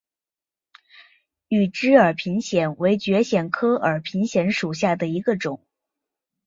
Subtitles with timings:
[1.47, 5.63] 羽枝耳平藓为蕨藓科耳平藓属下的一个种。